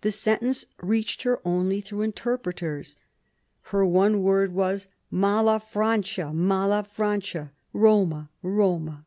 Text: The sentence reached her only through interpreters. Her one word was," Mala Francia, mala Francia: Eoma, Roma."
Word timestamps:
The 0.00 0.10
sentence 0.10 0.64
reached 0.80 1.24
her 1.24 1.42
only 1.44 1.82
through 1.82 2.00
interpreters. 2.00 2.96
Her 3.64 3.84
one 3.84 4.22
word 4.22 4.54
was," 4.54 4.88
Mala 5.22 5.60
Francia, 5.60 6.32
mala 6.32 6.82
Francia: 6.84 7.52
Eoma, 7.74 8.30
Roma." 8.42 9.04